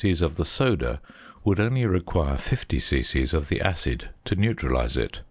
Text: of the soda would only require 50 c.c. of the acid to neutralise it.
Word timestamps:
of 0.19 0.33
the 0.33 0.43
soda 0.43 0.99
would 1.43 1.59
only 1.59 1.85
require 1.85 2.35
50 2.35 2.79
c.c. 2.79 3.21
of 3.37 3.49
the 3.49 3.61
acid 3.61 4.09
to 4.25 4.33
neutralise 4.33 4.95
it. 4.97 5.19